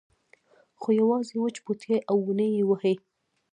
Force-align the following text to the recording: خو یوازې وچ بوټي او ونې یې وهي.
خو 0.79 0.87
یوازې 1.01 1.35
وچ 1.39 1.55
بوټي 1.65 1.95
او 2.09 2.17
ونې 2.25 2.47
یې 2.57 2.63
وهي. 2.69 2.93